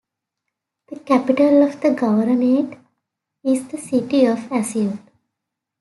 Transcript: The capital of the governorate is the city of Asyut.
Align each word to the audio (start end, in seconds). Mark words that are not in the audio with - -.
The 0.87 0.99
capital 0.99 1.61
of 1.61 1.79
the 1.81 1.89
governorate 1.89 2.79
is 3.43 3.67
the 3.67 3.77
city 3.77 4.25
of 4.25 4.39
Asyut. 4.51 4.97